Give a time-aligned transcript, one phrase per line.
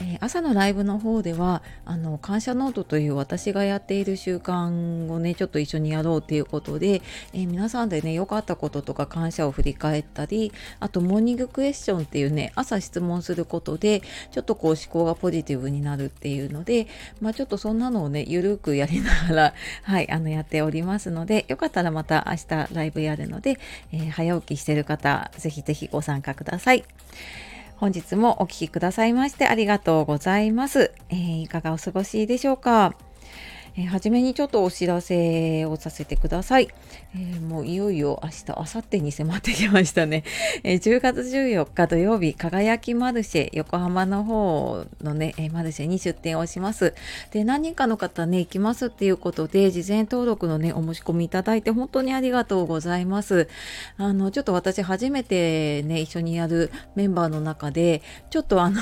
[0.00, 7.02] え、朝のライブの方ではあの感謝ノートという私がやっている習慣をねちょっと一緒にやろうということで、
[7.32, 16.86] えー、皆さんでね良かったこととか感謝を振り返ったりあとモーニングクエスチョンっていうね朝質問することでちょっとこう思考がポジティブになるっていうので
[17.20, 23.58] まあちょっとそんなのをねゆるくやりながら はいあのやっておりますのでよかったらまた明日ライブやるので、
[23.92, 26.84] えー、早起きしてる方ぜひぜひご参加ください。
[27.78, 30.92] 本日もお聴きくださいましてありがとうございます。
[31.10, 32.94] えー、いかがお過ごしでしょうか？
[33.76, 36.68] えー、初めにちょっとお知らせをさせてください。
[37.14, 40.24] えー、もういよいよ明日、明後日に迫ってきましたね。
[40.64, 46.94] えー、10月14日土曜日、輝きマルシェ、横浜の方のね、えマルシェに出店をします。
[47.30, 53.48] で、何人かの方ね、行きますっていうことで、事前登録のね、お申し込みいただいて本当にありがとうございます。
[53.96, 58.78] あの、ちょっと私初めてね、一緒にやるメンバーの中で、ちょっとあの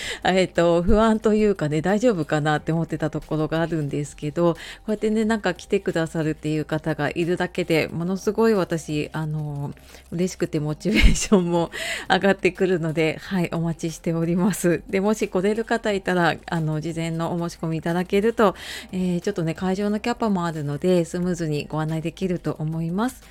[0.24, 9.72] えっと、不安というかね、大丈夫かなって思ってたところがあるんですけど、こうやってね、なんか来てくださるっていう方がいるだけけでものすごい私あの
[10.10, 11.70] 嬉しくてモチベーションも
[12.10, 14.82] 上がってくるのではいお待ちしております。
[14.90, 18.54] でもし来れる方いたらあの事前のお申し込みいただけると、
[18.92, 23.22] えー、ちょっとね会場のキャパもあるのでスムーズにご案内できると思います。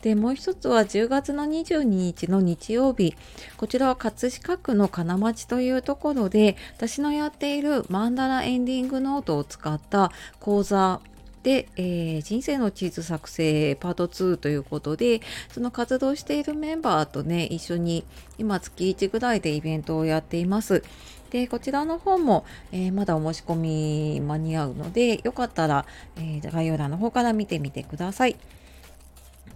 [0.00, 3.14] でもう一つは10月の22日の日曜日。
[3.56, 11.00] こちらは葛飾区の金町というところで私のやっているマンダラエンディングノートを使った講座
[11.44, 18.04] で、えー、人生の地図作成パート2ということでその活動しているメンバーとね一緒に
[18.38, 20.82] 今月1ぐらいでイベントをやっています。
[21.30, 25.86] でこちらの方も、えー、まだお申し込み間に合うのでよかったら、
[26.16, 28.36] えー、概要欄の方から見てみてください。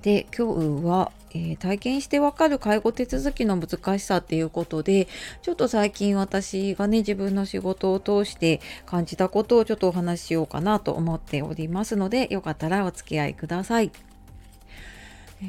[0.07, 5.09] で今日は、えー、体験してわかる介護手続きの難しさっていうことで
[5.43, 13.91] ちょっと最近私がね自分の仕事を通して感じたことをちょっとお話ししようかなと思っておりますのでよかったらお付き合いください。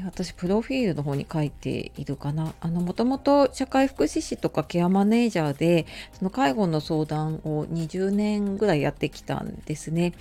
[0.04, 10.12] 私プロフィールの方に書いているかなあのもともと社会福祉士とかケアマネージャーでその介護の相談を20年ぐらいやってきたんですね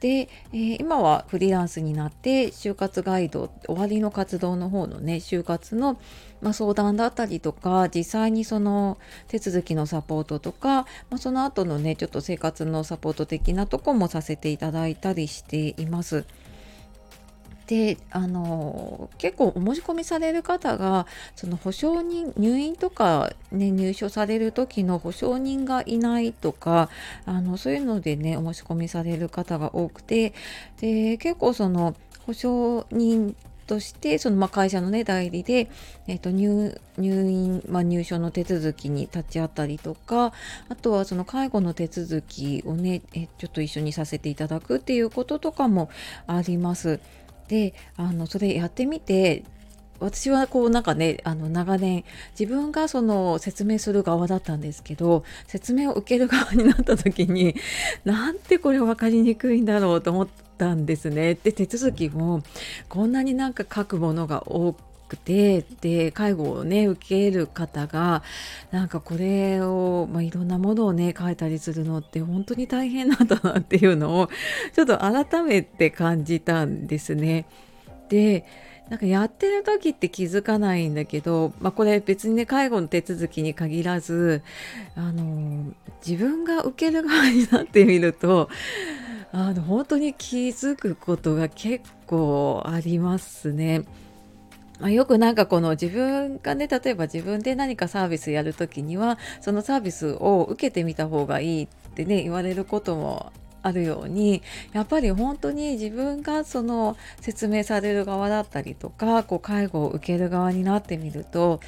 [0.00, 6.00] で、えー、今はフリーランスになって就活ガイド終わりの活動の方のね就活の、
[6.40, 16.24] まあ、相談だったりとか実際にその手続きのサポートとか、まあ、その後のねちょっと生活のサポート的なとこもさせていただいたりしています。
[17.70, 26.90] であの結構お申し込みされる方がその保証人入院とか、ね、入所される時の保証人がいないとか
[27.26, 30.34] あのそういうのでねお申し込みされる方が多くて
[30.80, 31.94] で結構その
[32.26, 33.36] 保証人
[33.68, 35.70] としてそのま会社のね代理で、
[36.08, 40.32] えー、と入院、まあ、入所の手続きに立ち会ったりとか
[40.68, 45.88] あとはその介護の手続きをね、えちょっと一緒にさせていただくっていうこととかも
[46.26, 46.98] あります。
[47.50, 49.42] であのそれやってみて
[49.98, 52.04] 私はこうなんかねあの長年
[52.38, 57.56] 自分がその説明する側だったんですけど説明を受ける側になった時に
[58.04, 61.34] なんてこれ分かりにくいんだろうと思ったんですね。
[61.34, 62.42] で手続きも
[62.88, 68.22] こんなになんか書くものが多くてで介護をね受ける方が
[68.70, 74.28] なんかこれを、まあ、いろんなものをね書いたりするのって本当に大変なんだなっていうのを
[74.74, 77.46] ちょっと改めて感じたんですね。
[78.08, 78.44] で
[78.90, 84.42] なんかやってる時って気づかないんだけど、まあ、これ別にね介護の手続きに限らず
[84.96, 85.72] あの
[86.04, 88.50] 自分が受ける側になってみると
[89.32, 93.84] あの本当に気づくことが結構ありますね。
[94.80, 103.32] ま、よくなんかこの自分がね例えば自分で何かサービスやる時にはそのサービスを受けてみた方がいいってね言われることも
[103.62, 104.42] あるように
[104.72, 111.60] やっぱり本当に自分がその説明される側だったりとかこう介護を受ける側になってみると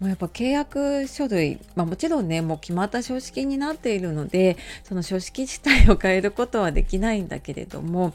[0.00, 8.14] もうやっぱ契約書類、まあ、もちろんねもう決まった書式になっているのでその書式自体を変えることはできないんだけれども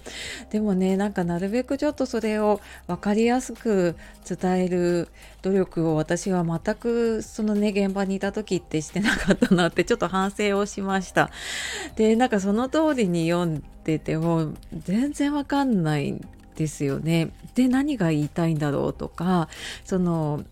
[0.49, 3.95] でもねなんかなるべくちょっとそれを分かりやすく
[4.27, 5.07] 伝える
[5.41, 11.31] 努力を私は全くそのね現場にいた時ってしてなかったなってちょっと反省をしました。
[11.95, 17.31] でなんかその通りに読んでても全然わかんないんですよね。
[17.55, 19.49] で何が言いたいんだろうとか
[19.83, 20.43] その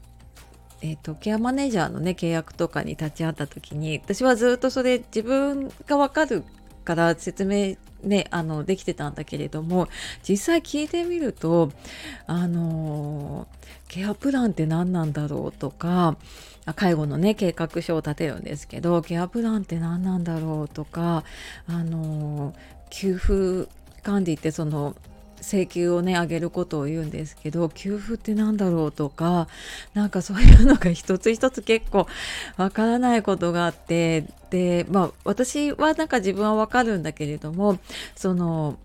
[0.82, 6.46] えーと、ケアマネージャーのね契約とかに立ち会った時に私はずっとそれ自分が分かる
[6.86, 9.90] から説明ね、あのできてたんだけれども
[10.28, 11.72] 実際聞いてみると
[12.28, 13.46] あの
[13.90, 16.16] ケアプランって何なんだろうとか
[16.76, 21.24] 介護のね計画書を立てるんですけどケアプランって何なんだろうとか
[21.68, 22.54] あの
[22.90, 23.70] 給付
[24.04, 24.96] 管理ってその
[25.42, 29.48] 請求をね上げることを言うんですけど給付って何だろうとか
[29.94, 32.08] なんかそういうのが一つ一つ結構
[32.58, 37.80] わからないことがあってでまあ私はなんか自分はわかるんだけれども
[38.16, 38.78] その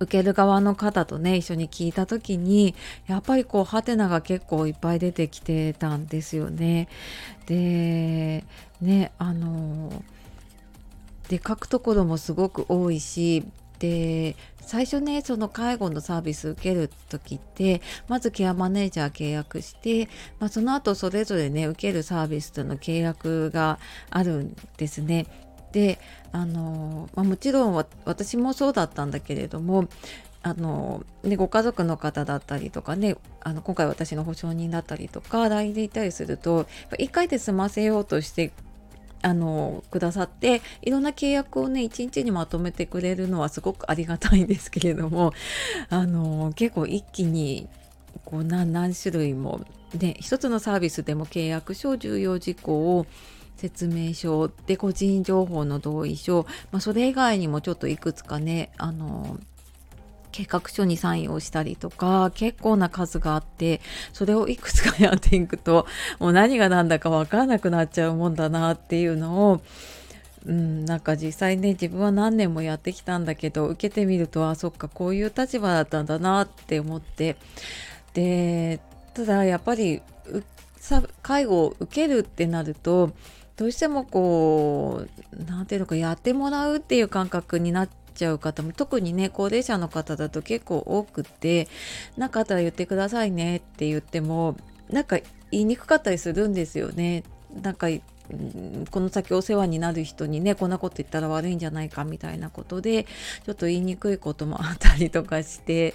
[0.00, 2.74] 受ける側の方とね一緒に聞いた時に
[3.06, 6.88] やっぱりこうハテナが結構いっぱい出てきてたんですよね。
[7.46, 8.44] で
[8.80, 10.02] ねあの
[11.28, 13.44] で書くところもすごく多いし
[13.78, 20.08] で最初ねその介護のサービス受ける時ってまずケアマネージャー契約して、
[20.38, 23.78] まあ、その後それぞれね受けるサービスとの契約が
[24.10, 25.26] あるんですね。
[25.72, 25.98] で
[26.32, 27.74] あの、まあ、もちろん
[28.04, 29.88] 私もそうだったんだけれども
[30.42, 38.50] あのね、ご家族の方だったりとかねあの今回私の保証人だったりとか LINE でいたりすると1回で済ませようとして
[39.22, 45.34] あのくださっていろんな契約をね一日にまとめてくれるのはすごくありがたいんですけれども
[45.90, 47.68] あの結構一気に
[48.24, 49.60] こう何何種類も
[49.94, 53.06] ね一つのサービスでも契約書重要事項を
[53.60, 59.38] 説明書で個人情報の同意書、まあ、それ以外にもちょっといくつかねあの
[60.32, 63.82] 計画書にサインをしたりとか結構な数があって
[64.14, 65.86] それをいくつかやっていくと
[66.18, 69.60] もう何が何だか分からなくなっちゃうもんだなっていうのを
[70.46, 77.36] うん、なんか実際ね自分は何年もやってきたんだけど受けてみるとあそっかこういう立場だったんだなって思って。
[78.14, 78.80] で
[79.12, 80.00] ただやっぱり
[81.22, 83.12] 介護を受けるってなると
[83.60, 91.68] どうしてもこう何ていうのかやってもらうっていう感覚になっちゃう方も特にね高齢者の方だと結構多くて
[92.16, 94.56] なかったら言ってくださいねって言っても
[94.88, 95.18] なんか
[95.50, 97.22] 言いにくかったりするんですよね。
[97.62, 97.88] なんか
[98.90, 105.94] この先お世話になる人にねこんなこと言ったら悪いんじゃないかみたいなことでちょっと言いにくいこともあったりとかして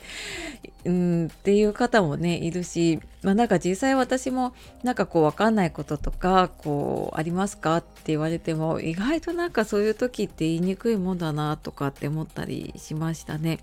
[0.84, 4.54] うんっていう方もねいるしまあなんか実際私も
[4.84, 13.60] なんかこう分かんないこととかこうありますかって言われても意外となんかそういう時って言いにくいもんだなとかって思ったりしましたね。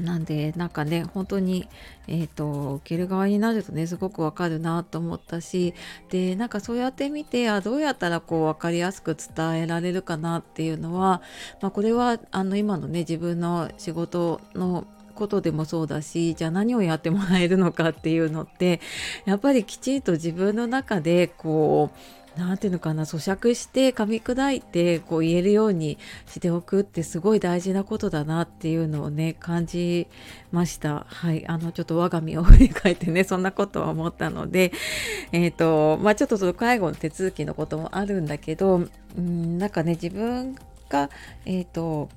[0.00, 1.68] なんでなんかね本当に、
[2.06, 5.74] えーと、受ける側になるとねすごくわかるなと思ったし
[6.10, 11.22] でなんかそうやってみてあどうやったらこう分かりやすく伝えられるかなっていうのは、
[11.62, 18.80] まあ、これはあの今のね自分の仕事のことでもそうだしじゃあ何をやってもらえるのかっていうのって
[19.24, 30.06] やっぱりきちんと自分の中でこう何ていうのかな咀嚼して噛み砕いてこう言えるようにしておくってすごい大事なことだなっていうのをね感じ
[30.52, 31.06] ました。
[31.10, 31.46] はい。
[31.46, 34.72] あのちょっと我が身を振り返ってね そんなことは思ったので
[35.32, 38.82] えっ、ー、とまあちょっとその介護の手続きのこともあるんだけど
[39.16, 40.56] うんなんかね自分
[40.88, 41.10] が
[41.44, 42.08] えっ、ー、と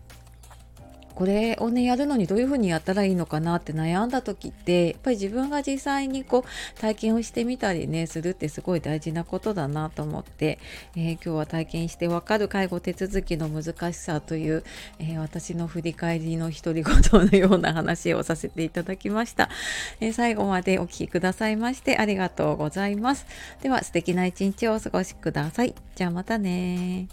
[1.19, 10.59] これをねやるのにどういうふうにやったらいいのかなって悩んだ時ってやっぱり自分が実際にこう体験をしてみたりねするってすごい大事なことだなと思って、
[10.95, 14.63] えー、今日は体験してわかる介護手続きの難しさという、
[14.99, 19.49] えー、私の振り返りの独り言のような話をさせていただきました、
[19.99, 23.25] えー、最後までお聴きくださいましてありがとうございます。
[23.61, 25.75] では素敵な一日をお過ごしください。
[25.95, 27.09] じゃあまたね